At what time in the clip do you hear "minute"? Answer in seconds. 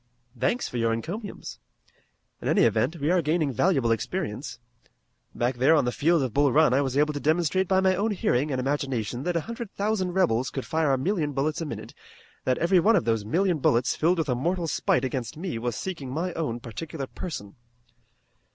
11.67-11.93